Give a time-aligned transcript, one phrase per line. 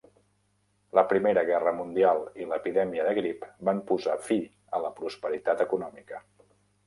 [0.99, 4.37] La Primera Guerra Mundial i la epidèmia de grip van posar fi
[4.79, 6.23] a la prosperitat econòmica.